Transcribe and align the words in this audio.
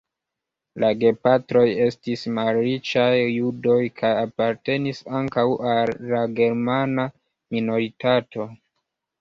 La 0.83 0.87
gepatroj 1.01 1.65
estis 1.87 2.23
malriĉaj 2.37 3.11
judoj 3.19 3.77
kaj 4.01 4.13
apartenis 4.23 5.03
ankaŭ 5.21 5.47
al 5.75 5.95
la 6.15 6.23
germana 6.41 7.07
minoritato. 7.59 8.51